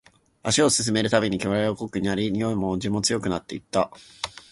[0.41, 3.91] 足を進めるたびに、煙は濃くなり、においも味も強くなっていった